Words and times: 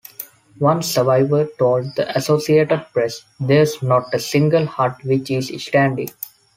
One 0.57 0.81
survivor 0.81 1.45
told 1.59 1.93
the 1.95 2.09
Associated 2.17 2.87
Press: 2.91 3.21
There's 3.39 3.83
not 3.83 4.11
a 4.11 4.17
single 4.17 4.65
hut 4.65 4.97
which 5.03 5.29
is 5.29 5.51
standing. 5.63 6.09